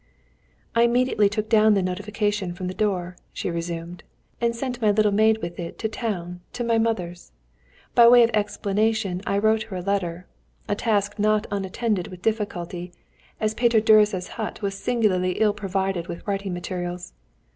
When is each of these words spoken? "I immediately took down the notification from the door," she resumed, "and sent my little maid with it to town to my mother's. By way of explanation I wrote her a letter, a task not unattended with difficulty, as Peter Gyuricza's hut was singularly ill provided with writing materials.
"I 0.73 0.81
immediately 0.81 1.29
took 1.29 1.47
down 1.47 1.75
the 1.75 1.83
notification 1.83 2.55
from 2.55 2.65
the 2.67 2.73
door," 2.73 3.15
she 3.33 3.51
resumed, 3.51 4.01
"and 4.41 4.55
sent 4.55 4.81
my 4.81 4.89
little 4.89 5.11
maid 5.11 5.43
with 5.43 5.59
it 5.59 5.77
to 5.77 5.87
town 5.87 6.41
to 6.53 6.63
my 6.63 6.79
mother's. 6.79 7.31
By 7.93 8.07
way 8.07 8.23
of 8.23 8.31
explanation 8.33 9.21
I 9.27 9.37
wrote 9.37 9.61
her 9.69 9.75
a 9.77 9.81
letter, 9.81 10.25
a 10.67 10.73
task 10.73 11.19
not 11.19 11.45
unattended 11.51 12.07
with 12.07 12.23
difficulty, 12.23 12.91
as 13.39 13.53
Peter 13.53 13.79
Gyuricza's 13.79 14.27
hut 14.29 14.63
was 14.63 14.73
singularly 14.73 15.33
ill 15.33 15.53
provided 15.53 16.07
with 16.07 16.25
writing 16.25 16.51
materials. 16.51 17.13